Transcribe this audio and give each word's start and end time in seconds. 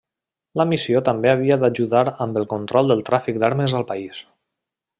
La 0.59 0.63
missió 0.69 1.01
també 1.09 1.29
havia 1.33 1.57
d'ajudar 1.63 2.01
amb 2.27 2.39
el 2.41 2.47
control 2.55 2.89
del 2.93 3.05
tràfic 3.11 3.39
d'armes 3.45 3.77
al 3.81 3.87
país. 3.93 4.25